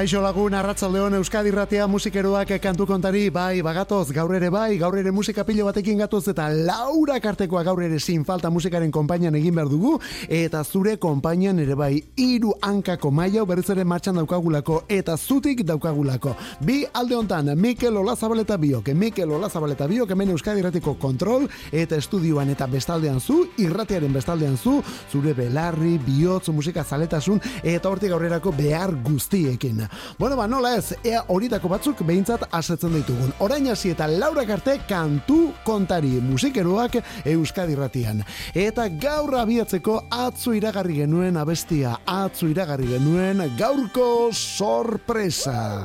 [0.00, 5.10] Kaixo lagun arratsaldeon Euskadi Ratia musikeroak kantu kontari bai bagatoz gaur ere bai gaur ere
[5.12, 9.68] musika pilo batekin gatoz eta Laura Kartekoa gaur ere sin falta musikaren konpainian egin behar
[9.68, 15.60] dugu eta zure konpainian ere bai hiru hankako maila berriz ere martxan daukagulako eta zutik
[15.68, 16.32] daukagulako.
[16.64, 18.88] Bi alde hontan Mikel Olazabaleta biok.
[18.94, 24.80] Mikel Olazabaleta biok hemen Euskadi Ratiko kontrol eta estudioan eta bestaldean zu irratiaren bestaldean zu
[25.12, 31.22] zure belarri bihotz musika zaletasun eta hortik aurrerako behar guztiekin Bueno, ba, nola ez, ea
[31.28, 33.32] horitako batzuk behintzat asetzen ditugun.
[33.40, 38.24] Orain hasi eta Laura Karte kantu kontari musikeroak Euskadi ratian.
[38.54, 45.80] Eta gaur abiatzeko atzu iragarri genuen abestia, atzu iragarri genuen gaurko sorpresa.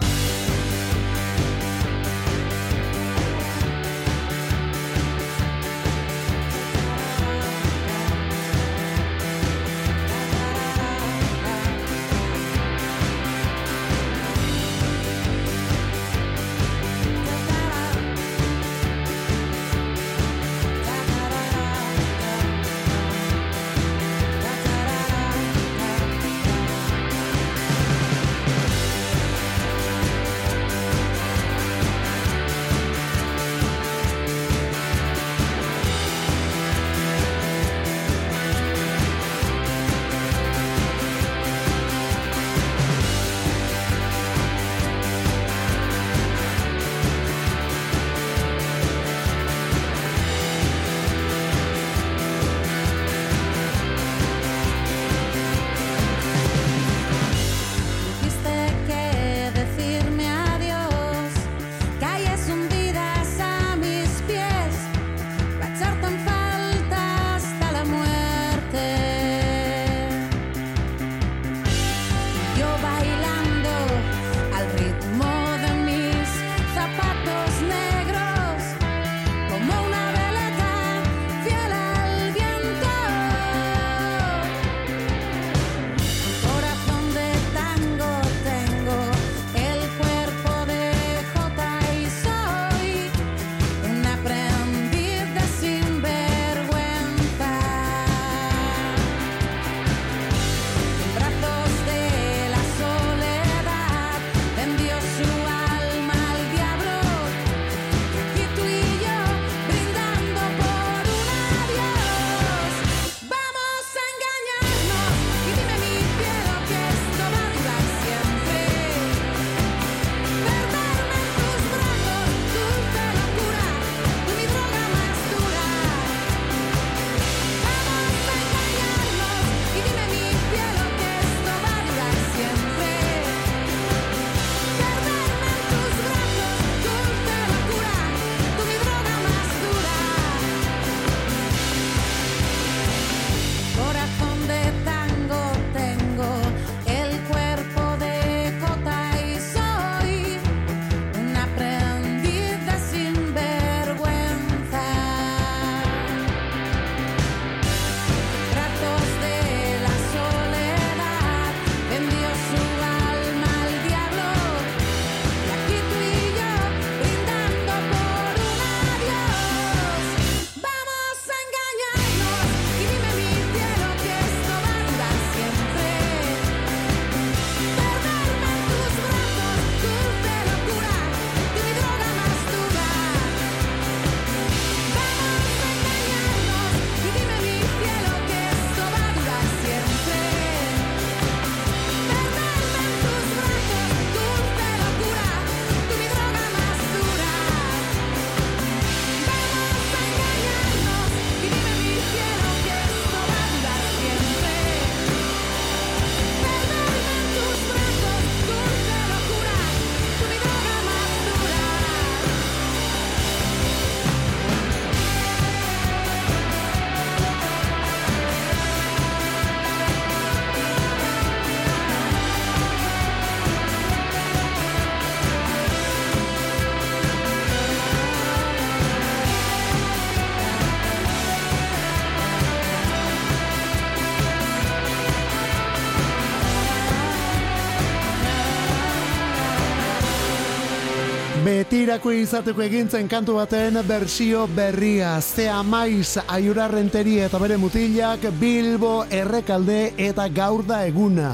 [241.75, 245.13] Haiti Betirako izateko egintzen kantu baten bersio berria.
[245.23, 251.29] Zea maiz aiurarrenteri eta bere mutilak Bilbo errekalde eta gaur da eguna.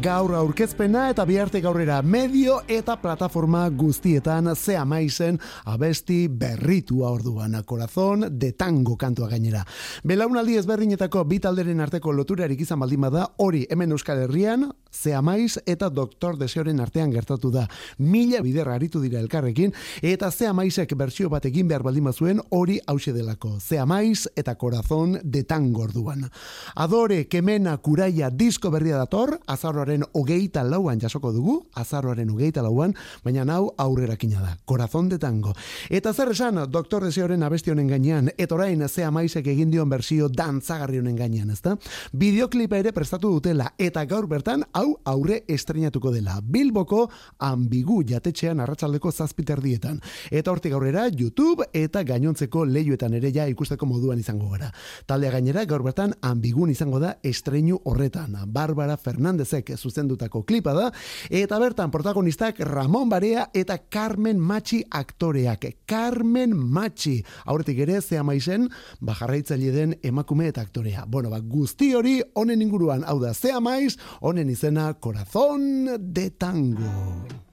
[0.00, 5.36] Gaur aurkezpena eta biharte gaurrera medio eta plataforma guztietan zea maizen
[5.66, 7.60] abesti berritua orduan.
[7.66, 9.66] Corazón de tango kantua gainera.
[10.02, 15.90] Belaunaldi ezberdinetako bitalderen arteko loturarik izan baldin bada hori hemen Euskal Herrian zea maiz eta
[15.90, 17.66] doktor deseoren artean gertatu da.
[17.98, 19.60] Mila biderra aritu dira elkarrek
[20.06, 23.56] eta zea maizek bertsio bat egin behar baldin bazuen hori hause delako.
[23.58, 26.28] Zea maiz eta korazon detan gorduan.
[26.76, 32.94] Adore, kemena, kuraia, disko berria dator, azarroaren hogeita lauan jasoko dugu, azarroaren hogeita lauan,
[33.24, 34.52] baina nau aurrerakina da.
[34.64, 35.54] Korazon de tango.
[35.90, 40.28] Eta zer esan, doktor deseoren abesti honen gainean, eta orain zea maizek egin dion bersio
[40.28, 41.74] dantzagarri honen gainean, ezta?
[42.12, 46.38] Bideoklipa ere prestatu dutela, eta gaur bertan, hau aurre estrenatuko dela.
[46.42, 47.08] Bilboko
[47.50, 49.50] ambigu jatetxean arratsaldeko zazpit
[49.96, 50.00] terdietan.
[50.30, 54.72] Eta hortik aurrera YouTube eta gainontzeko leioetan ere ja ikusteko moduan izango gara.
[55.06, 58.36] Taldea gainera gaur bertan ambigun izango da estreinu horretan.
[58.46, 60.90] Barbara Fernandezek zuzendutako klipa da
[61.30, 65.66] eta bertan protagonistak Ramon Barea eta Carmen Machi aktoreak.
[65.86, 67.22] Carmen Machi.
[67.46, 68.68] Aurretik ere zea maizen
[69.00, 71.04] bajarraitzaile den emakume eta aktorea.
[71.06, 77.45] Bueno, ba, guzti hori honen inguruan hau da zea maiz, honen izena Corazón de Tango.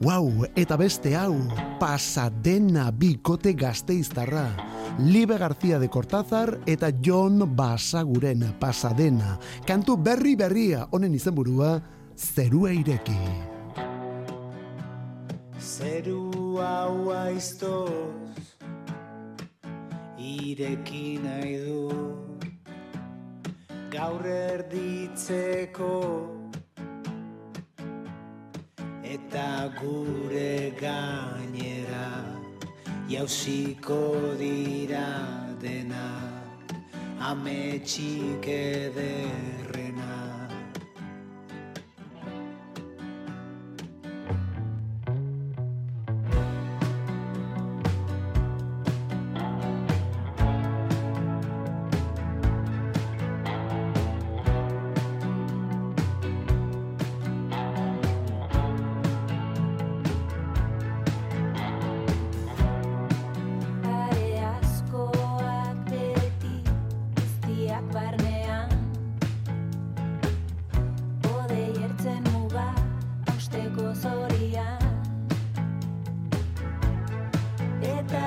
[0.00, 1.34] Wow, eta beste hau,
[1.76, 4.46] pasadena bikote gazteiztarra.
[4.96, 9.36] Libe García de Cortázar eta John Basaguren pasadena.
[9.66, 11.82] Kantu berri berria, honen izenburua,
[12.16, 13.18] zerua ireki.
[15.60, 18.56] Zeru hau aiztoz,
[20.16, 21.92] ireki nahi du,
[23.92, 26.39] gaur erditzeko,
[29.10, 32.06] eta gure gainera
[33.10, 34.02] jauziko
[34.38, 35.06] dira
[35.62, 36.06] dena.
[37.30, 39.89] Ametxik ederrena
[77.82, 78.19] Eita.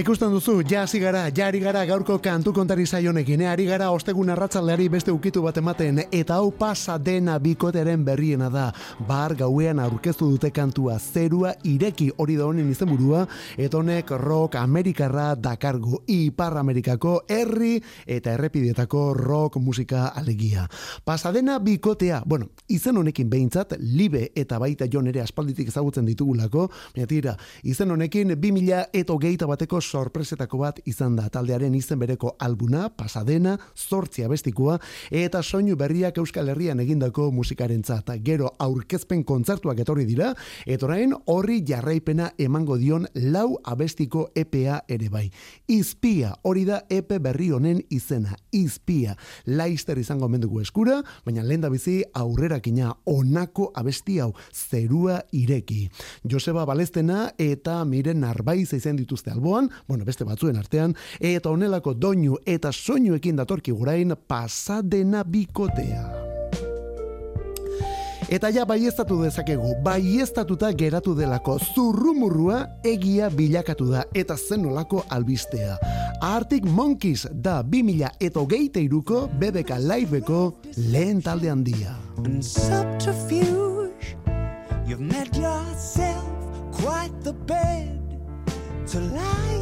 [0.00, 3.48] Ikusten duzu, ja hasi gara, ja ari gara gaurko kantu kontari saionekin, eh?
[3.50, 8.70] ari gara ostegun arratzaldeari beste ukitu bat ematen, eta hau pasa dena bikoteren berriena da.
[9.08, 13.26] Bar gauean aurkeztu dute kantua, zerua ireki hori da honen izenburua,
[13.60, 17.74] eta honek rock amerikarra dakargo, ipar amerikako herri
[18.06, 20.64] eta errepidietako rock musika alegia.
[21.04, 27.10] Pasadena bikotea, bueno, izen honekin behintzat, libe eta baita jon ere aspalditik ezagutzen ditugulako, baina
[27.10, 32.88] tira, izen honekin 2000 eta geita bateko sorpresetako bat izan da taldearen izen bereko albuna,
[32.94, 34.78] pasadena, zortzia bestikua,
[35.10, 38.16] eta soinu berriak Euskal Herrian egindako musikaren zata.
[38.22, 40.32] Gero aurkezpen kontzertuak etorri dira,
[40.66, 45.26] eta orain horri jarraipena emango dion lau abestiko EPA ere bai.
[45.68, 48.36] Izpia, hori da EPE berri honen izena.
[48.54, 49.16] Izpia,
[49.46, 55.82] laister izango mendugu eskura, baina lehen da bizi aurrerakina onako abesti hau zerua ireki.
[56.30, 62.38] Joseba Balestena eta miren arbaiz izen dituzte alboan, bueno, beste batzuen artean, eta honelako doinu
[62.46, 66.30] eta soinuekin datorki gurain pasadena bikotea.
[68.30, 75.74] Eta ja baiestatu dezakegu, baiestatuta geratu delako zurrumurrua egia bilakatu da eta zenolako albistea.
[76.22, 81.96] Arctic Monkeys da 2000 eta geite iruko BBK Liveko lehen talde handia.
[84.86, 86.24] you've made yourself
[86.72, 88.00] quite the bed
[88.88, 89.59] to lie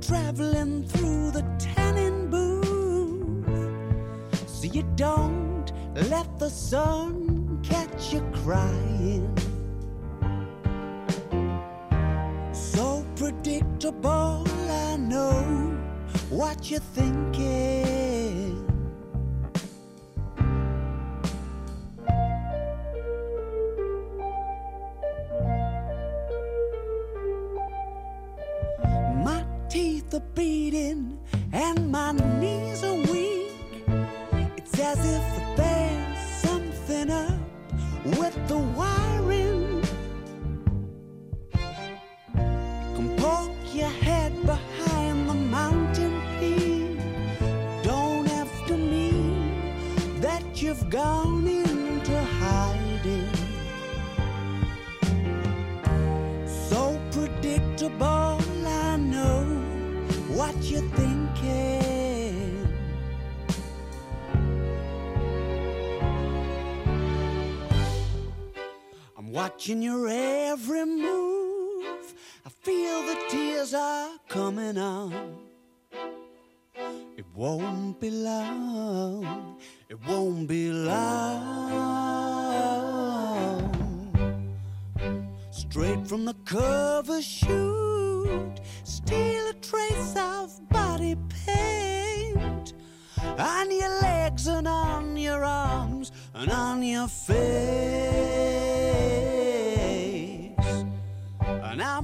[0.00, 3.48] traveling through the tanning booth
[4.46, 5.72] so you don't
[6.10, 9.36] let the sun catch you crying.
[12.52, 15.76] So predictable, I know
[16.30, 17.97] what you're thinking.
[30.14, 31.18] Are beating
[31.52, 33.52] and my knees are weak.
[34.56, 37.40] It's as if there's something up
[38.04, 39.82] with the wiring.
[42.94, 46.98] Come poke your head behind the mountain peak.
[47.82, 51.37] Don't have to mean that you've gone
[69.38, 72.12] watching your every move.
[72.44, 75.36] I feel the tears are coming on.
[77.16, 79.56] It won't be long.
[79.88, 81.68] It won't be long.
[85.52, 91.16] Straight from the cover shoot, steal a trace of body
[91.46, 92.72] paint
[93.38, 98.67] on your legs and on your arms and on your face.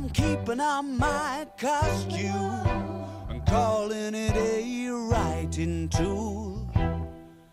[0.05, 6.69] I'm keeping on my costume and calling it a writing tool.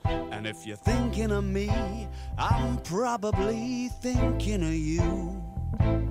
[0.03, 6.10] And if you're thinking of me, I'm probably thinking of you.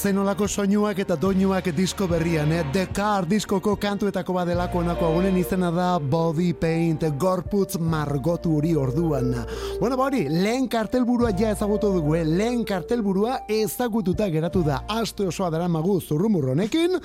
[0.00, 2.62] Zenolako soinuak eta doinuak disko berrian, eh?
[2.72, 9.34] The Car diskoko kantuetako badelako onako agunen izena da Body Paint, gorputz margotu hori orduan.
[9.80, 12.22] Bueno, ba hori, lehen kartelburua ja ezagutu dugu, eh?
[12.24, 16.96] lehen kartelburua ezagututa geratu da aste osoa dara magu zurrumurronekin,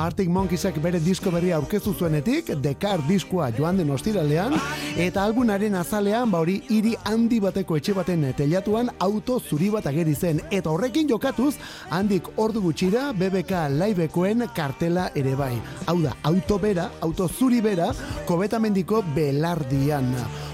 [0.00, 4.58] Arctic Monkeysek bere disko berria aurkeztu zuenetik, The Car diskoa joan den ostiralean,
[4.98, 10.18] eta albunaren azalean, ba hori, hiri handi bateko etxe baten telatuan auto zuri bat ageri
[10.18, 11.54] zen, eta horrekin jokatuz,
[11.94, 15.52] handik ordu gutxira BBK Livekoen kartela ere bai.
[15.90, 17.90] Hau da, auto bera, auto zuri bera,
[18.28, 20.08] kobetamendiko belardian.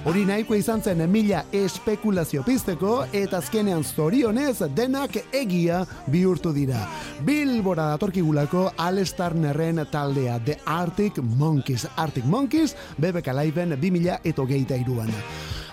[0.07, 6.83] Hori nahiko izan zen mila espekulazio pizteko eta azkenean zorionez denak egia bihurtu dira.
[7.27, 11.87] Bilbora datorkigulako Al Starnerren taldea The Arctic Monkeys.
[11.97, 15.15] Arctic Monkeys BBK Liveen 2000 eta iruan.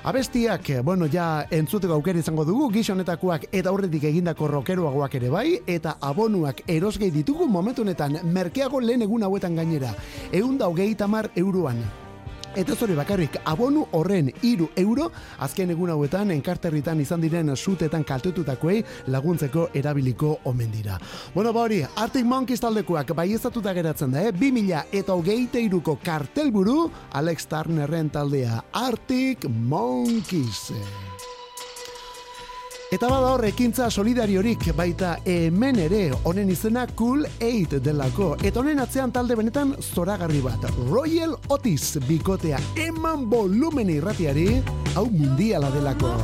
[0.03, 5.45] Abestiak, bueno, ja entzuteko aukera izango dugu, gizonetakoak eta aurretik egindako rokeroagoak ere bai,
[5.77, 9.95] eta abonuak erosgei ditugu momentu honetan merkeago lehen egun hauetan gainera.
[10.35, 11.79] Eunda hogei tamar euroan.
[12.53, 15.07] Eta zori bakarrik, abonu horren iru euro,
[15.41, 20.99] azken egun hauetan, enkarterritan izan diren sutetan kaltututakoei laguntzeko erabiliko omen dira.
[21.33, 23.31] Bueno, ba hori, Arctic Monkeys taldekoak bai
[23.73, 24.31] geratzen da, eh?
[24.31, 30.71] 2000 eta hogeite iruko kartelburu, Alex Turnerren taldea, Arctic Monkeys.
[32.93, 38.35] Eta bada hor, ekintza solidariorik baita hemen ere, honen izena Cool 8 delako.
[38.37, 40.69] Eta honen atzean talde benetan zoragarri bat.
[40.91, 44.49] Royal Otis bikotea eman volumeni irratiari,
[44.93, 46.19] hau mundiala delako.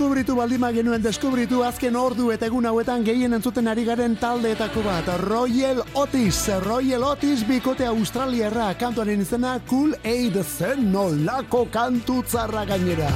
[0.00, 5.10] Deskubritu baldima genuen deskubritu azken ordu eta egun hauetan gehien entzuten ari garen taldeetako bat.
[5.26, 13.10] Royal Otis, Royal Otis bikote australiarra kantuaren izena Cool Aid zen nolako kantu tzarra gainera.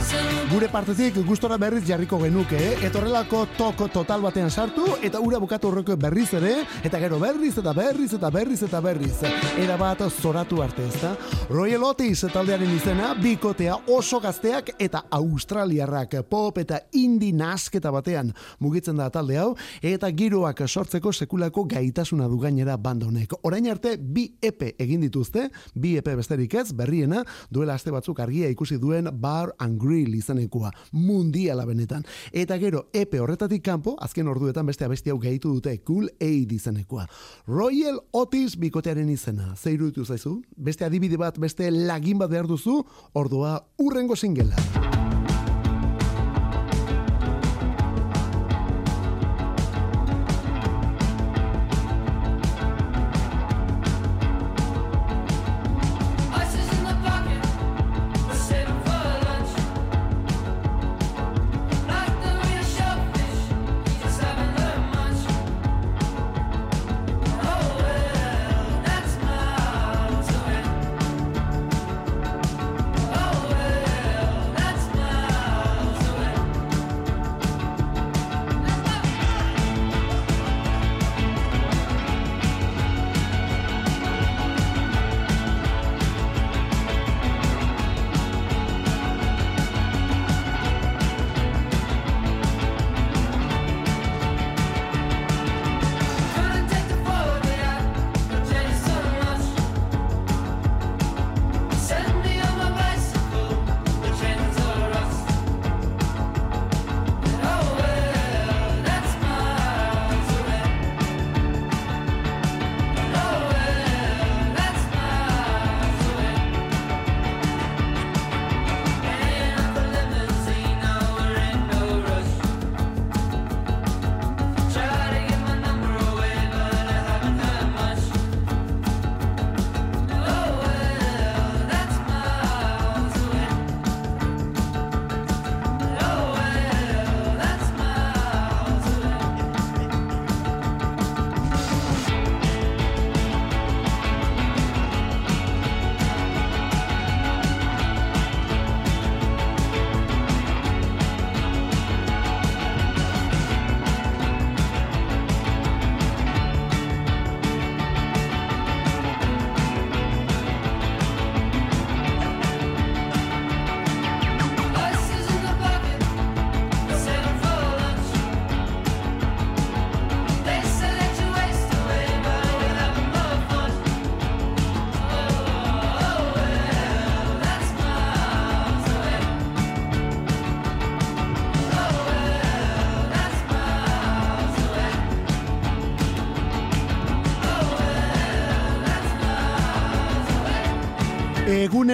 [0.51, 2.75] Gure partezik gustora berriz jarriko genuke, eh?
[2.85, 6.53] etorrelako toko total batean sartu eta ura bukatu horreko berriz ere,
[6.85, 9.23] eta gero berriz eta berriz eta berriz eta berriz.
[9.57, 11.15] Era bat zoratu arte ez da.
[11.49, 18.33] Royal Otis taldearen izena, bikotea oso gazteak eta australiarrak pop pop eta indi nasketa batean
[18.59, 23.35] mugitzen da talde hau eta giroak sortzeko sekulako gaitasuna du gainera banda honek.
[23.43, 28.49] Orain arte bi EP egin dituzte, bi EP besterik ez, berriena duela aste batzuk argia
[28.51, 32.05] ikusi duen Bar and Grill izanekoa, mundiala benetan.
[32.33, 37.07] Eta gero EP horretatik kanpo, azken orduetan beste abesti hau gehitu dute Cool Aid izanekoa.
[37.47, 39.55] Royal Otis bikotearen izena.
[39.55, 40.41] Zeiru ditu zaizu?
[40.57, 42.81] Beste adibide bat, beste lagin bat behar duzu,
[43.15, 45.04] ordua urrengo singela.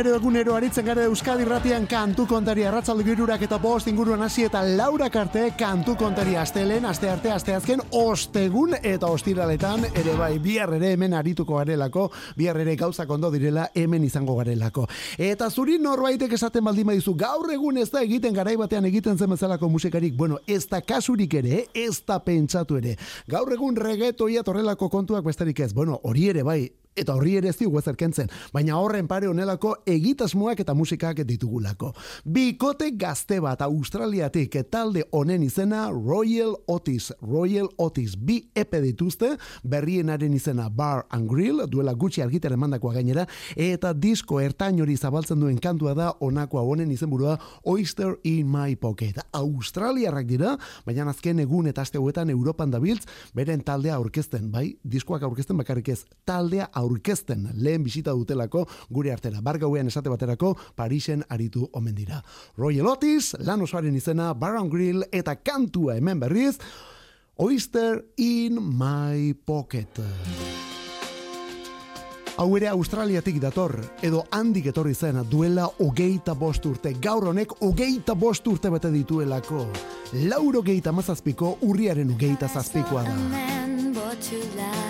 [0.00, 4.62] Egunero egunero aritzen gara Euskadi Ratian kantu kontari arratzalde girurak eta bost inguruan hasi eta
[4.64, 10.72] laura karte kantu kontari astelen, aste arte, aste azken, ostegun eta ostiraletan, ere bai, bihar
[10.78, 12.06] ere hemen arituko garelako,
[12.38, 14.86] bihar ere gauzak ondo direla hemen izango garelako.
[15.18, 19.36] Eta zuri norbaitek esaten baldin badizu, gaur egun ez da egiten garai batean egiten zen
[19.36, 22.96] bezalako musikarik, bueno, ez da kasurik ere, ez da pentsatu ere.
[23.28, 26.62] Gaur egun regetoia torrelako kontuak besterik ez, bueno, hori ere bai,
[26.96, 31.92] eta horri ere ez digu ezerkentzen, baina horren pare honelako egitasmoak eta musikak ditugulako.
[32.24, 40.34] Bikote gazte bat Australiatik talde honen izena Royal Otis, Royal Otis, bi epe dituzte, berrienaren
[40.34, 43.26] izena Bar and Grill, duela gutxi argitaren mandakoa gainera,
[43.56, 49.20] eta disko ertain hori zabaltzen duen kantua da onakoa honen izenburua Oyster in my pocket.
[49.32, 55.22] Australiarrak dira, baina azken egun eta aste hauetan Europan dabiltz, beren taldea aurkezten, bai, diskoak
[55.22, 59.40] aurkezten bakarrik ez, taldea aurkezten lehen bisita dutelako gure artera.
[59.40, 62.22] Bargauean esate baterako Parisen aritu omen dira.
[62.58, 66.56] Royal Otis, lan osoaren izena, Baron Grill eta kantua hemen berriz,
[67.40, 70.00] Oyster in my pocket.
[72.40, 76.94] Hau ere Australiatik dator, edo handik etorri zen duela hogeita bost urte.
[76.96, 79.66] Gaur honek hogeita bost urte bete dituelako.
[80.28, 84.89] Lauro geita mazazpiko urriaren hogeita zazpikoa da.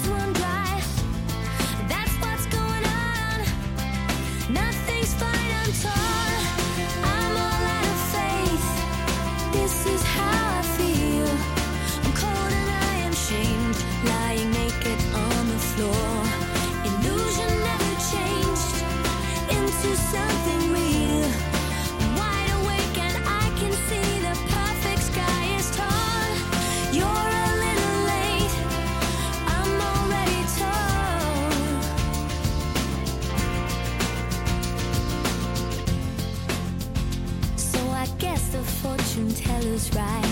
[39.71, 40.25] teller's right.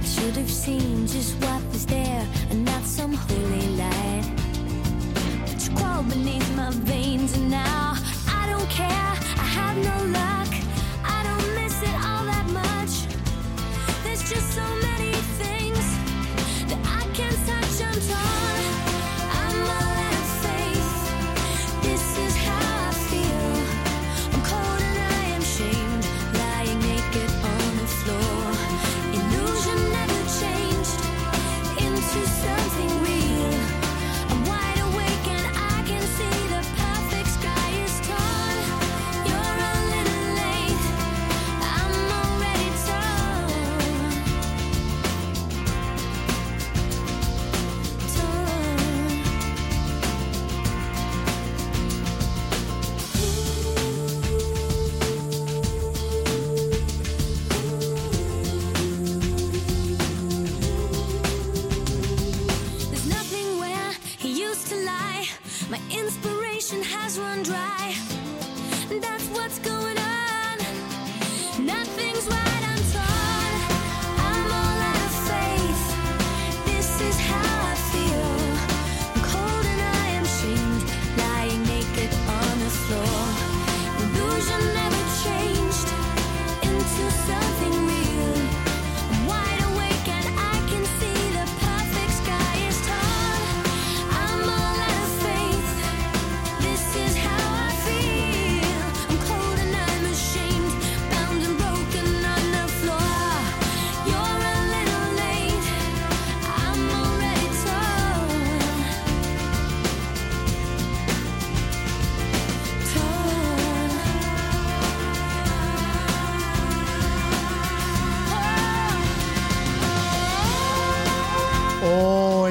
[0.00, 4.32] I should have seen just what was there and not some holy light.
[5.46, 7.94] But you crawled beneath my veins and now
[8.28, 9.15] I don't care.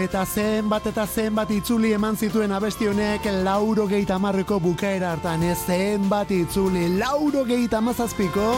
[0.06, 5.58] Eta zenbat eta zenbat itzuli eman zituen abesti honek lauro geita marreko bukaera hartan, ez
[5.66, 8.52] zenbat itzuli, lauro geita mazazpiko,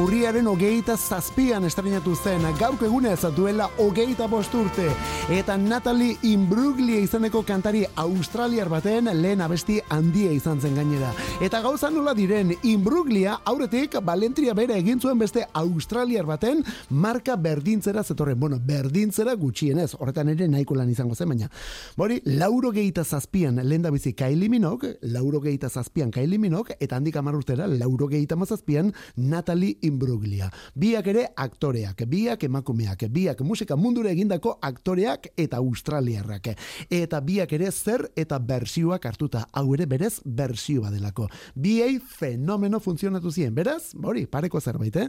[0.00, 4.88] urriaren ogeita zazpian estrenatu zen, gauk egunez duela ogeita bosturte,
[5.32, 11.12] eta Natalie Imbruglia izaneko kantari australiar baten lehen abesti handia izan zen gainera.
[11.44, 18.04] Eta gauza nola diren, Imbruglia aurretik Valentria bere egin zuen beste australiar baten marka berdintzera
[18.04, 21.50] zetorren, bueno, berdintzera gutxienez, horretan ere nahiko lan izango zen, baina.
[21.96, 26.96] Bori, lauro geita zazpian lehen da bizi Kylie Minogue, lauro geita zazpian Kylie Minogue, eta
[26.96, 30.50] handik amarrurtera lauro geita mazazpian Natalie Imbruglia.
[30.74, 36.52] Biak ere aktoreak, biak emakumeak, biak musika mundure egindako aktoreak eta australiarrak.
[36.90, 41.28] Eta biak ere zer eta bersioak hartuta, hau ere berez bersio badelako.
[41.54, 45.08] Biei fenomeno funtzionatu ziren, beraz, hori, pareko zerbait, eh?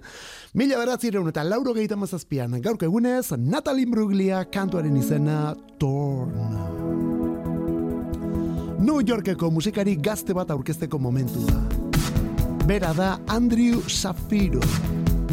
[0.58, 6.34] Mila beratzireun eta lauro gehieta mazazpian, gaurko egunez, Natalie Imbruglia kantuaren izena Torn.
[8.80, 11.62] New Yorkeko musikari gazte bat aurkezteko momentua.
[12.68, 14.62] Bera da Andrew Safiro.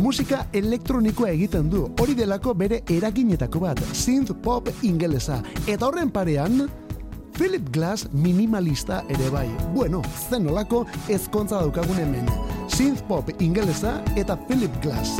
[0.03, 5.39] Musika elektronikoa egiten du, hori delako bere eraginetako bat, synth pop ingelesa.
[5.67, 6.67] Eta horren parean,
[7.35, 9.49] Philip Glass minimalista ere bai.
[9.75, 12.31] Bueno, zen olako ezkontza daukagun hemen.
[12.69, 15.19] Synth pop ingelesa eta Philip Glass.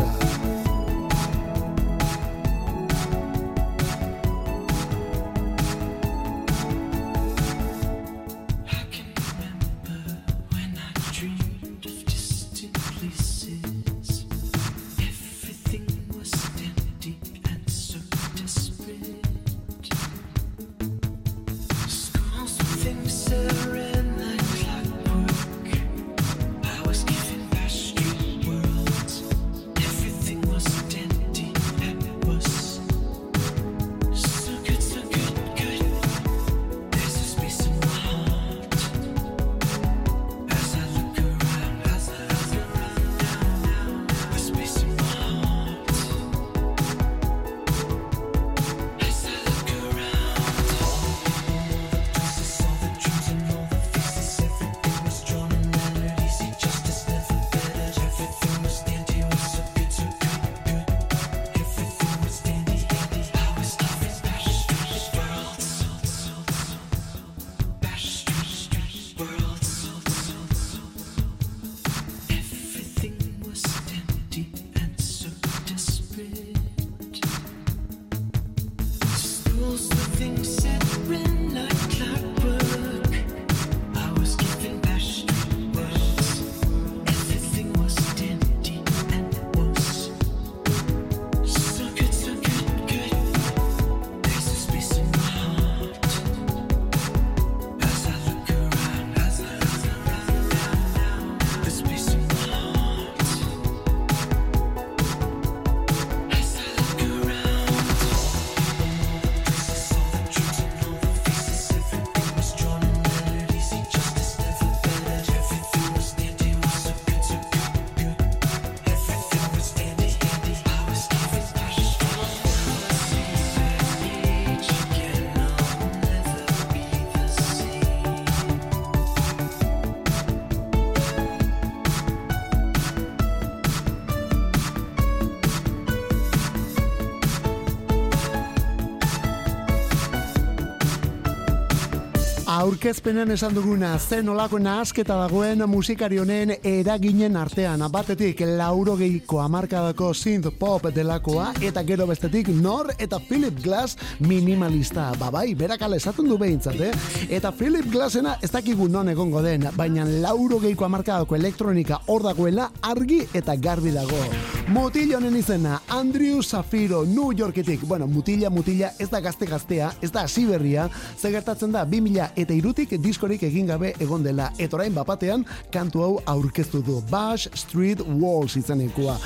[142.85, 150.53] Aurkezpenen esan duguna zen olako nahasketa dagoen musikari honen eraginen artean batetik laurogeiko amarkadako synth
[150.59, 156.77] pop delakoa eta gero bestetik nor eta Philip Glass minimalista babai, berakala esaten du behintzat
[156.85, 156.93] eh?
[157.31, 163.23] eta Philip Glassena ez dakigu non egongo den baina laurogeiko amarkadako elektronika hor dagoela argi
[163.33, 164.21] eta garbi dago
[164.65, 167.83] Mutila honen izena, Andrew Safiro, New Yorketik.
[167.85, 170.87] Bueno, mutila, mutila, ez da gazte gaztea, ez da hasi berria,
[171.21, 174.51] zegertatzen da 2000 eta irutik diskorik egin gabe egon dela.
[174.59, 177.01] Etorain bapatean, kantu hau aurkeztu du.
[177.11, 179.19] Bash Street Walls izanekoa.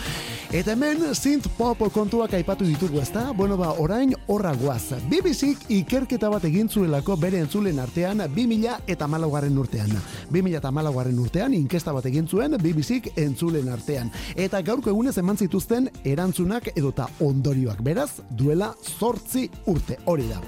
[0.52, 3.34] Eta hemen, synth pop kontuak aipatu ditugu ezta?
[3.36, 4.94] Bueno ba, orain horra guaz.
[5.08, 9.92] BBCik ikerketa bat egin zuelako bere entzulen artean 2000 eta malaugarren urtean.
[10.32, 14.12] 2000 eta malaugarren urtean inkesta bat egin zuen BBCik entzulen artean.
[14.36, 20.40] Eta gaurko egunez eman zituzten erantzunak edota ondorioak beraz duela zortzi urte hori da.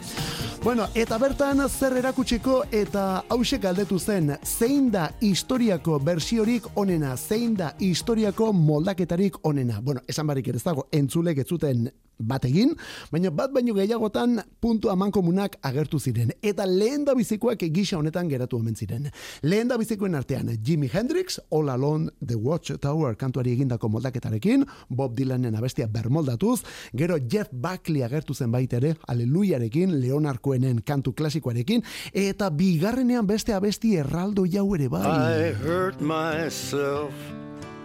[0.60, 7.54] Bueno, eta bertan zer erakutsiko eta hause galdetu zen, zein da historiako bersiorik onena, zein
[7.56, 9.80] da historiako moldaketarik onena.
[9.80, 12.74] Bueno, esan barik ere dago, entzulek ez zuten bat egin,
[13.10, 16.32] baina bat baino gehiagotan puntu aman komunak agertu ziren.
[16.42, 19.10] Eta lehen da bizikoak gisa honetan geratu omen ziren.
[19.42, 25.16] Lehen da bizikoen artean Jimi Hendrix, All Alone The Watch Tower kantuari egindako moldaketarekin, Bob
[25.16, 26.60] Dylanen abestia bermoldatuz,
[26.96, 34.46] gero Jeff Buckley agertu zen baitere, Aleluiarekin, Leonarkoenen kantu klasikoarekin, eta bigarrenean beste abesti erraldo
[34.46, 35.06] jau ere bai.
[35.10, 37.14] I hurt myself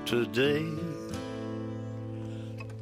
[0.05, 1.04] today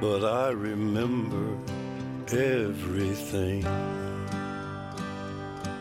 [0.00, 1.56] but I remember
[2.32, 3.64] everything.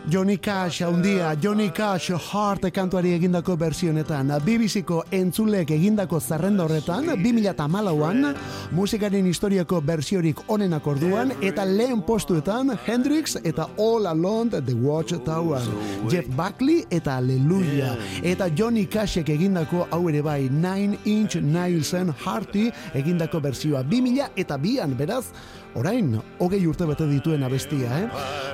[0.05, 8.33] Johnny Cash handia, Johnny Cash Heart kantuari egindako berzionetan, BBCko entzulek egindako zerrenda horretan, 2008an,
[8.75, 15.63] musikaren historiako berziorik onenak orduan, eta lehen postuetan, Hendrix eta All Alone The Watch Tower,
[16.11, 22.69] Jeff Buckley eta Aleluya, eta Johnny Cashek egindako hau ere bai, Nine Inch Nailsen Hearty
[22.93, 24.59] egindako berzioa, 2000 eta
[24.97, 25.31] beraz,
[25.75, 28.07] orain, hogei urte bete dituen abestia, eh?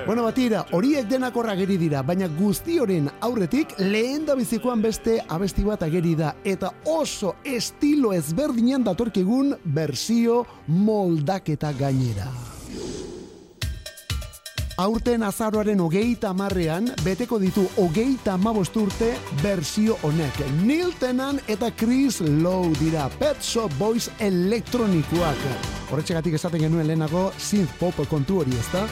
[0.06, 5.18] Bueno, batira, horiek denak horra geri dira, baina guzti horren aurretik lehen da bizikoan beste
[5.28, 12.30] abesti bat ageri da, eta oso estilo ezberdinen datorkigun berzio moldaketa gainera.
[14.80, 18.38] Aurten azaroaren hogeita marrean, beteko ditu hogeita
[18.80, 19.10] urte
[19.42, 20.40] berzio honek.
[20.62, 25.79] Neil Tennant eta Chris Lowe dira Pet Shop Boys elektronikoak.
[25.90, 28.84] Horretxegatik esaten genuen lehenago synth pop kontu hori ezta.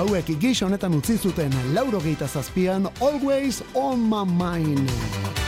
[0.00, 5.39] Hauek gisa honetan utzi zuten lauro geita zazpian Always on my mind.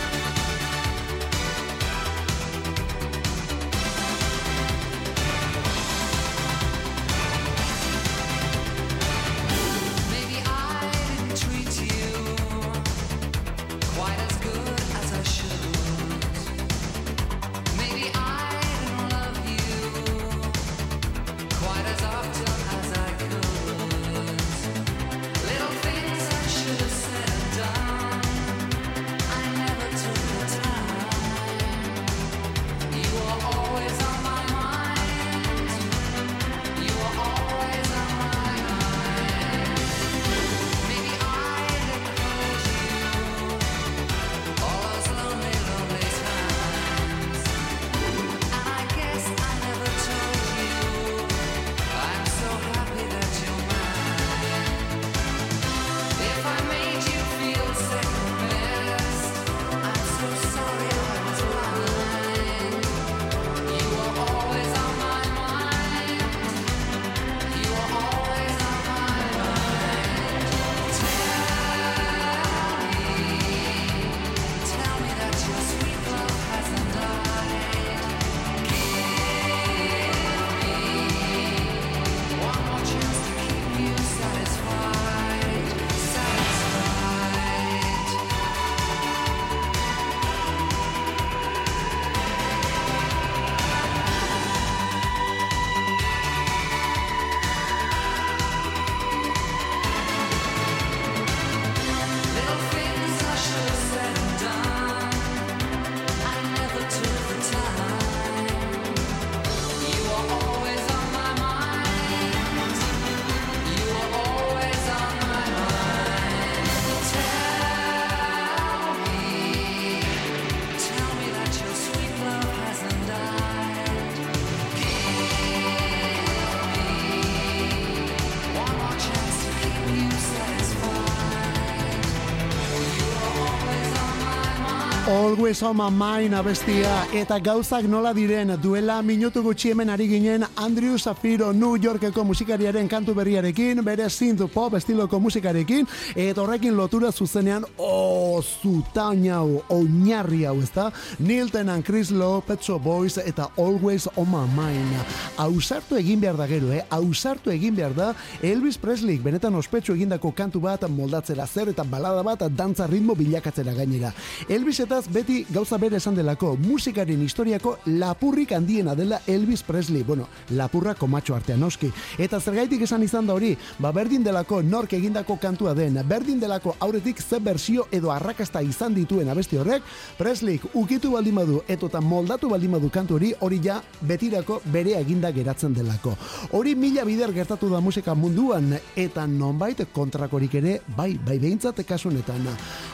[135.43, 140.45] Always on my mind abestia eta gauzak nola diren duela minutu gutxi hemen ari ginen
[140.55, 147.11] Andrew Safiro New Yorkeko musikariaren kantu berriarekin, bere synth pop estiloko musikarekin eta horrekin lotura
[147.11, 150.91] zuzenean o zutain hau, oinarri hau, ezta?
[151.19, 152.43] Neil Tennant, Chris Lowe,
[152.83, 154.95] Boys eta Always on my mind.
[155.37, 156.83] Ausartu egin behar da gero, eh?
[156.91, 162.23] Ausartu egin behar da Elvis Presley benetan ospetsu egindako kantu bat moldatzera zer eta balada
[162.23, 164.13] bat dantza ritmo bilakatzera gainera.
[164.49, 170.03] Elvis etaz beti gauza bere esan delako, musikaren historiako lapurrik handiena dela Elvis Presley.
[170.03, 171.91] Bueno, lapurra komatxo artean noski.
[172.19, 176.77] Eta zergaitik esan izan da hori, ba berdin delako nork egindako kantua den, berdin delako
[176.81, 179.83] aurretik ze bersio edo arrakasta izan dituen abesti horrek,
[180.19, 185.33] Presley ukitu baldin badu eta moldatu baldin badu kantu hori, hori ja betirako bere eginda
[185.35, 186.15] geratzen delako.
[186.57, 192.11] Hori mila bider gertatu da musika munduan eta nonbait kontrakorik ere bai, bai behintzat kasu
[192.11, 192.47] honetan.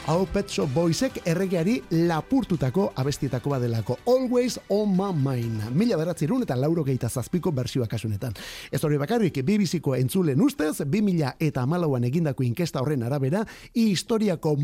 [0.07, 3.97] Hau Pet Shop Boysek erregeari lapurtutako abestietako badelako.
[4.05, 5.69] Always on my mind.
[5.75, 8.33] Mila beratzerun eta lauro geita zazpiko bersioa kasunetan.
[8.71, 14.55] Ez hori bakarrik, BBC-ko entzulen ustez, 2000 eta amalauan egindako inkesta horren arabera, historiako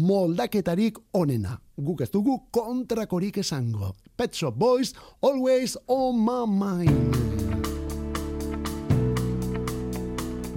[0.56, 1.60] moldaketarik onena.
[1.78, 3.94] Guk ez dugu kontrakorik esango.
[4.18, 7.16] Pet Shop Boys, always on my mind.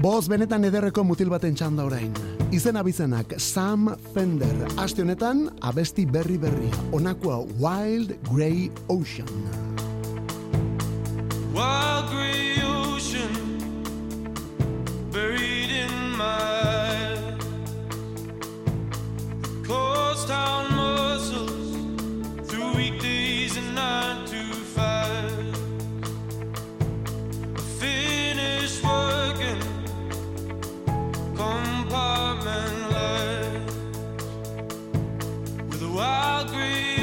[0.00, 2.12] Boz benetan ederreko mutil baten txanda orain.
[2.52, 4.68] Izen abizenak Sam Fender.
[4.78, 6.74] Aste honetan abesti berri berria.
[6.92, 9.26] Honakoa Wild Grey Ocean.
[11.52, 13.34] Wild gray ocean
[15.10, 16.87] buried in my
[20.26, 21.76] town muscles
[22.48, 24.42] through weekdays and nine to
[24.76, 25.34] five.
[28.84, 29.60] Working
[31.36, 33.74] compartment life
[35.68, 36.97] with a wild gray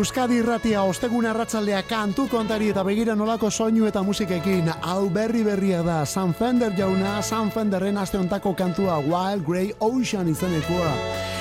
[0.00, 4.70] Euskadi irratia ostegun arratzaldea kantu kontari eta begira nolako soinu eta musikekin.
[4.80, 10.32] Hau berri berria da Sam Fender jauna, Sam Fenderren aste ontako kantua Wild Grey Ocean
[10.32, 10.94] izenekoa.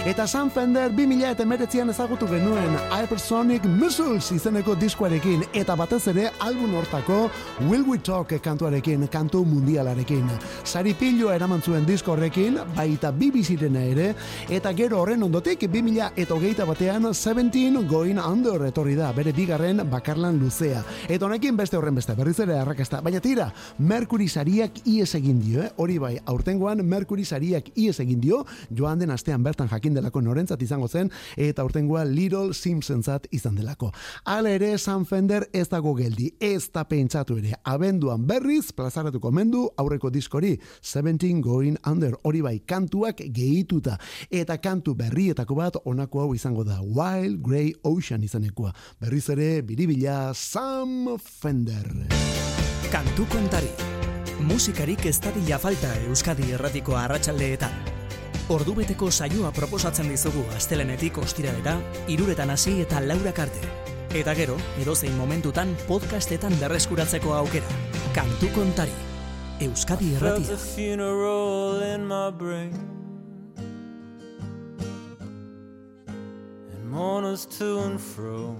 [0.05, 6.29] Eta Sam Fender 2000 eta emeretzian ezagutu genuen Hypersonic Missiles izeneko diskoarekin eta batez ere
[6.39, 7.17] album hortako
[7.67, 10.29] Will We Talk kantuarekin, kantu mundialarekin.
[10.63, 14.13] Sari piloa eraman zuen disko horrekin, baita BBC-rena ere,
[14.47, 19.83] eta gero horren ondotik 2000 eta hogeita batean 17 Going Under etorri da, bere bigarren
[19.91, 20.79] bakarlan luzea.
[21.09, 23.01] Eta honekin beste horren beste, berriz ere arrakasta.
[23.03, 25.73] Baina tira, Mercury sariak ies egin dio, eh?
[25.75, 30.61] hori bai, aurtengoan Mercury sariak ies egin dio, joan den astean bertan jakin delako norentzat
[30.61, 33.91] izango zen, eta aurtengoa Little Simpsonsat izan delako.
[34.25, 39.65] Hala ere, Sam Fender ez dago geldi, ez da pentsatu ere, abenduan berriz, plazaratuko mendu,
[39.77, 43.97] aurreko diskori, 17 Going Under, hori bai, kantuak gehituta,
[44.29, 48.73] eta kantu berrietako bat onako hau izango da, Wild Grey Ocean izanekoa.
[48.99, 51.87] Berriz ere, biribila Sam Fender.
[52.89, 53.69] Kantu kontari.
[54.49, 57.98] Musikarik ez dadila falta Euskadi erratiko arratsaldeetan.
[58.49, 61.75] Ordubeteko saioa proposatzen dizugu astelenetik ostiralera,
[62.09, 63.61] iruretan hasi eta laura karte.
[64.17, 67.69] Eta gero, edozein momentutan podcastetan berreskuratzeko aukera.
[68.15, 68.95] Kantu kontari.
[69.61, 70.57] Euskadi erratia.
[76.89, 78.57] mourners to and fro.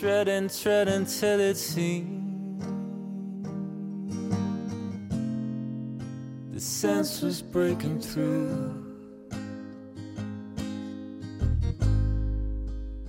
[0.00, 2.25] Treading, treading till it seemed
[6.76, 8.84] sense was breaking through.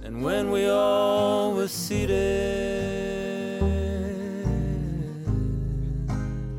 [0.03, 2.15] And when we all were seated,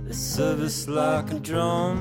[0.07, 1.97] the service like a drum.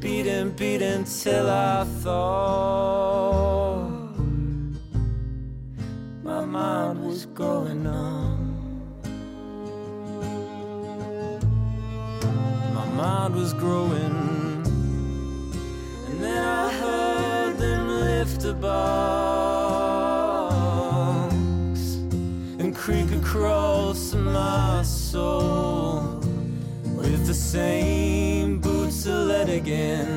[0.00, 3.90] Beating, beating till I thought
[6.24, 8.25] my mind was going numb.
[13.06, 14.16] Mind was growing.
[16.08, 19.76] And then I heard them lift a box
[22.60, 26.20] and creak across my soul
[27.00, 30.12] with the same boots of lead again.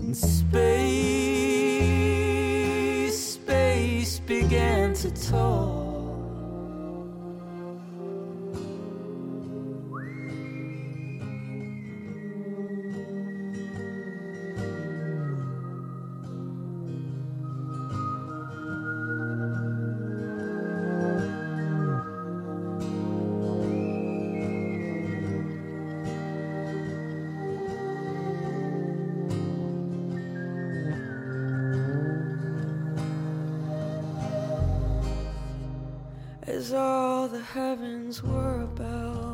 [0.00, 0.96] And space,
[3.34, 5.65] space began to talk.
[36.56, 39.25] As all the heavens were about,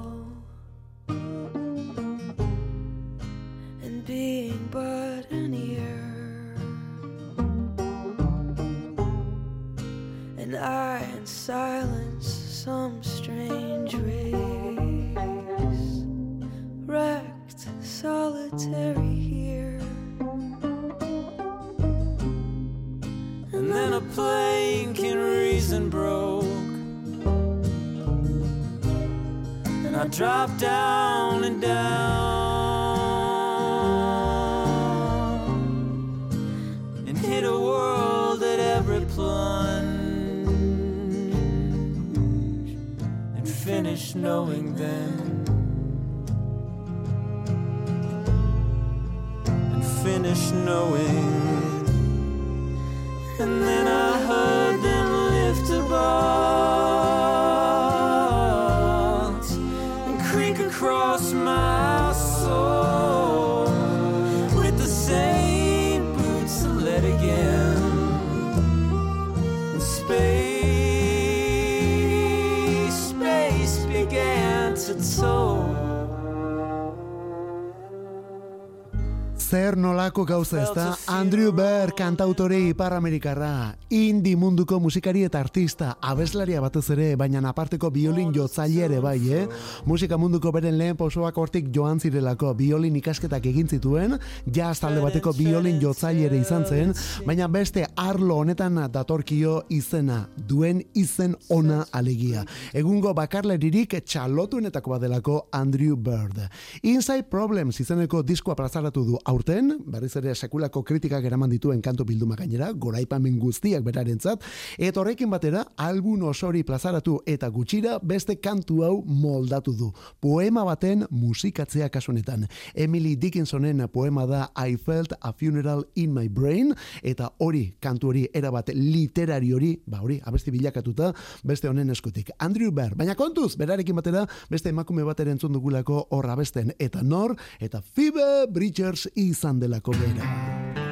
[80.22, 86.60] Zer nolako gauza ez da, Andrew Bear kantautore ipar-amerikarra, indi munduko musikari eta artista, abeslaria
[86.64, 89.42] batez ere, baina aparteko biolin jotzaile ere bai, eh?
[89.84, 95.34] Musika munduko beren lehen pausoak hortik joan zirelako biolin ikasketak egin zituen, jazz talde bateko
[95.36, 96.94] biolin jotzaile ere izan zen,
[97.26, 102.46] baina beste arlo honetan datorkio izena, duen izen ona alegia.
[102.72, 106.40] Egungo bakarleririk txalotuenetako badelako Andrew Bird.
[106.80, 112.36] Inside Problems izeneko diskoa plazaratu du aurten berriz ere sekulako kritikak eraman dituen kantu bilduma
[112.38, 114.44] gainera, goraipamen guztiak berarentzat,
[114.78, 119.88] eta horrekin batera, album osori plazaratu eta gutxira beste kantu hau moldatu du.
[120.22, 122.46] Poema baten musikatzea kasunetan.
[122.74, 126.72] Emily Dickinsonen poema da I felt a funeral in my brain,
[127.02, 131.10] eta hori, kantu hori, erabat literari hori, ba hori, abesti bilakatuta,
[131.42, 132.30] beste honen eskutik.
[132.38, 137.02] Andrew Bear, baina kontuz, berarekin batera, beste emakume bat ere entzun dugulako horra besten, eta
[137.02, 140.91] nor, eta Phoebe Bridgers izan delako bera.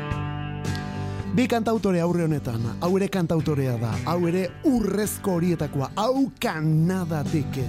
[1.31, 7.61] Bi kantautore aurre honetan, hau ere kantautorea da, hau ere urrezko horietakoa, hau kanadatik.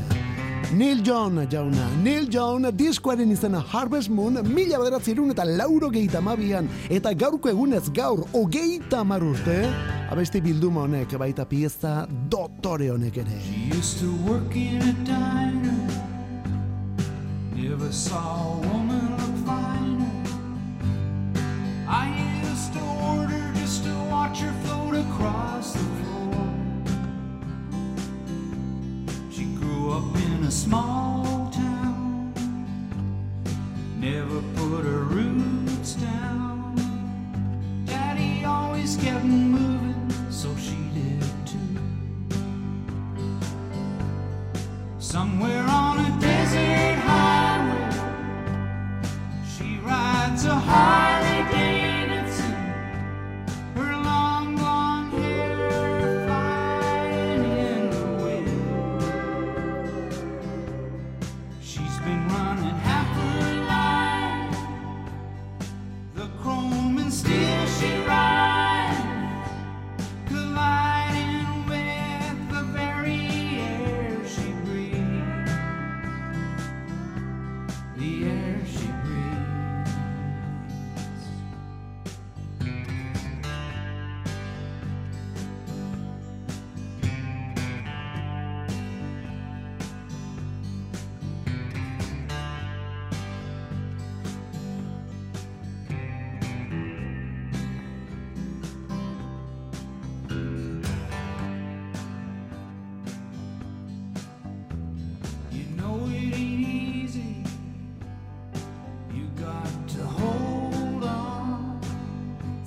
[0.74, 6.70] Neil John jauna, Neil John diskoaren izena Harvest Moon mila bederatzerun eta lauro geita mabian
[6.89, 9.57] eta gaurko egunez gaur ogeita marurte
[10.09, 13.41] abesti bilduma honek baita pieza dotore honek ere.
[13.43, 15.78] She used to work in a diner.
[17.53, 20.09] Never saw a woman look finer.
[21.88, 22.07] I
[22.47, 26.49] used to order just to watch her float across the floor.
[29.32, 32.34] She grew up in a small town.
[33.99, 36.74] Never put her roots down.
[37.86, 41.78] Daddy always kept moving, so she did too.
[44.97, 45.51] Somewhere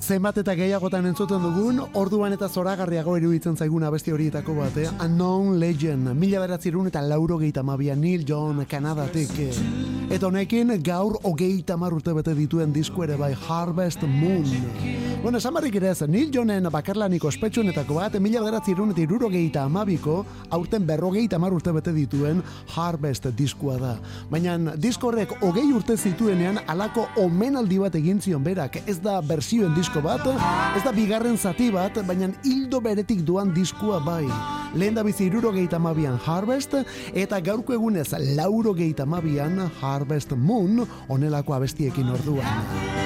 [0.05, 4.91] Zenbat eta gehiagotan entzuten dugun, orduan eta zoragarriago iruditzen zaigun abesti horietako bat, eh?
[5.01, 7.63] Unknown Legend, mila beratzerun eta lauro gehieta
[7.95, 9.31] Neil John Kanadatik.
[10.11, 15.04] Eta honekin gaur hogeita urte bete dituen disku ere bai Harvest Moon.
[15.25, 19.63] Bueno, esan barrik ere ez, Neil Johnen bakarlaniko ospetsuenetako bat, mila beratzerun eta iruro gehieta
[19.65, 20.19] amabiko,
[20.53, 22.43] aurten berrogeita hamar urte bete dituen
[22.75, 23.95] Harvest diskua da.
[24.29, 29.73] Baina disko horrek hogei urte zituenean alako omenaldi bat egin zion berak, ez da bersioen
[29.73, 30.29] disko bat,
[30.77, 34.27] ez da bigarren zati bat, baina hildo beretik duan diskua bai.
[34.77, 36.77] Lehen da bizi iruro gehieta amabian Harvest,
[37.15, 43.04] eta gaurko egunez lauro gehieta amabian Harvest Moon, onelako abestiekin orduan.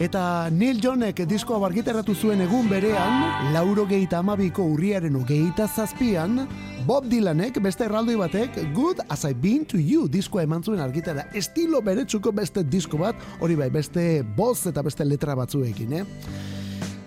[0.00, 6.46] Eta Neil Johnek diskoa bargitaratu zuen egun berean, lauro gehieta amabiko urriaren ogeita zazpian,
[6.86, 11.26] Bob Dylanek beste erraldoi batek Good As I've Been To You diskoa eman zuen argitara.
[11.36, 16.06] Estilo beretsuko beste disko bat, hori bai, beste boz eta beste letra batzuekin, eh?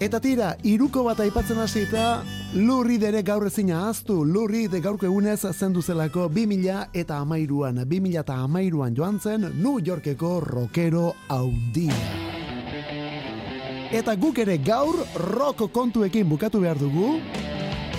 [0.03, 2.21] Eta tira, iruko bat aipatzen hasita,
[2.53, 8.21] lurri dere gaur ezina aztu, lurri de gaurko egunez zendu zelako 2000 eta amairuan, 2000
[8.21, 12.42] eta amairuan joan zen New Yorkeko rockero haundia.
[13.93, 17.19] Eta guk ere gaur rock kontuekin bukatu behar dugu,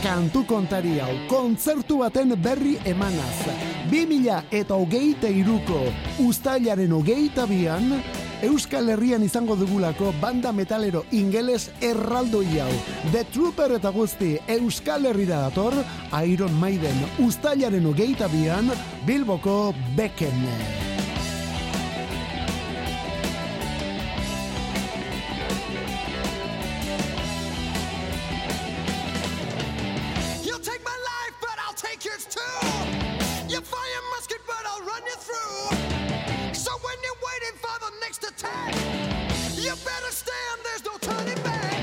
[0.02, 3.46] kantu kontari hau, kontzertu baten berri emanaz.
[3.92, 5.84] 2000 eta hogeita iruko,
[6.26, 7.94] ustailaren hogeita bian,
[8.42, 12.72] Euskal Herrian izango dugulako banda metalero ingeles erraldoi hau.
[13.12, 15.78] The Trooper eta guzti Euskal Herrira dator,
[16.26, 18.74] Iron Maiden ustailaren hogeita bian,
[19.06, 20.42] Bilboko Beken.
[33.46, 36.54] You fire musket, but I'll run you through.
[36.54, 38.74] So when you're waiting for the next attack,
[39.54, 41.73] you better stand, there's no turning back.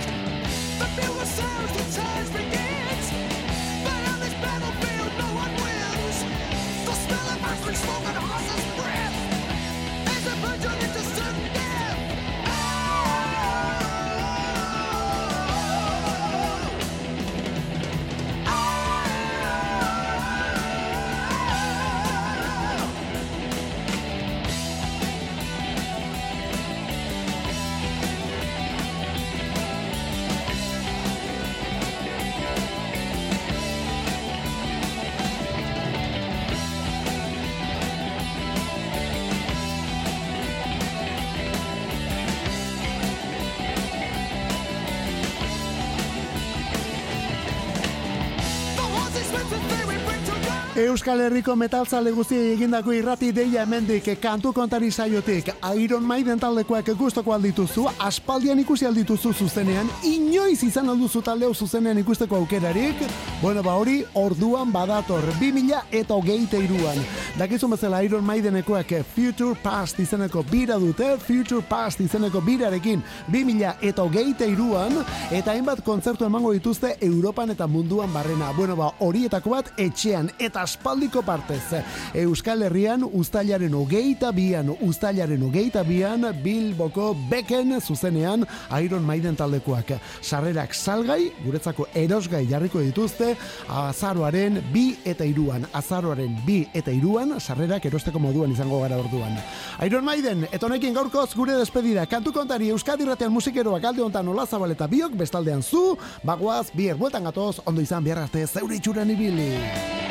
[50.81, 55.51] Euskal Herriko metalzale guztiei egindako irrati deia hemendik kantu kontari saiotik.
[55.77, 62.41] Iron Maiden taldekoak gustoko aldituzu, aspaldian ikusi aldituzu zuzenean, inoiz izan alduzu talde zuzenean ikusteko
[62.41, 63.05] aukerarik,
[63.41, 67.05] bueno ba hori orduan badator, 2000 eta hogeite iruan.
[67.39, 72.99] Dakizu bezala Iron Maidenekoak Future Past izeneko bira dute, Future Past izeneko birarekin
[73.31, 74.97] 2000 eta hogeite iruan,
[75.31, 78.51] eta hainbat kontzertu emango dituzte Europan eta munduan barrena.
[78.57, 81.79] Bueno ba horietako bat etxean eta aspaldiko partez.
[82.19, 88.43] Euskal Herrian ustailaren hogeita bian, ustailaren hogeita bian, Bilboko beken zuzenean
[88.81, 89.95] Iron Maiden taldekoak.
[90.21, 93.37] Sarrerak salgai, guretzako erosgai jarriko dituzte,
[93.69, 95.63] azaroaren bi eta iruan.
[95.71, 99.37] Azaroaren bi eta iruan, sarrerak erosteko moduan izango gara orduan.
[99.85, 102.05] Iron Maiden, etonekin gaurkoz gure despedida.
[102.05, 106.97] Kantu kontari Euskadi ratean musikeroak alde hontan Ola Zabal eta biok, bestaldean zu, bagoaz, bier
[106.97, 110.10] bueltan gatoz, ondo izan behar arte zeure itxuran ibili.